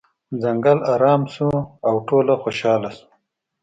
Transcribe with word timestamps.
ځنګل 0.41 0.79
ارامه 0.93 1.27
شو 1.33 1.51
او 1.87 1.95
ټول 2.07 2.27
خوشحاله 2.41 2.89
وو. 2.93 3.01